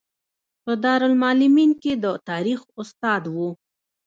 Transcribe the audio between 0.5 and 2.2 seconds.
په دارالمعلمین کې د